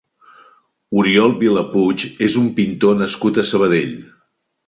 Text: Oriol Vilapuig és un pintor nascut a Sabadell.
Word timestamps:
Oriol 1.01 1.35
Vilapuig 1.43 2.05
és 2.29 2.39
un 2.43 2.49
pintor 2.61 2.99
nascut 3.05 3.39
a 3.43 3.47
Sabadell. 3.53 3.93